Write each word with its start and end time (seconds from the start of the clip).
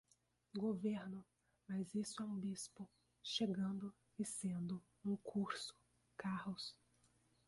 governo, 0.55 1.23
mas 1.69 1.93
isso 1.93 2.23
é 2.23 2.25
um 2.25 2.35
bispo, 2.39 2.89
chegando, 3.21 3.93
e 4.17 4.25
sendo, 4.25 4.83
um 5.05 5.15
curso, 5.15 5.77
carros 6.17 6.75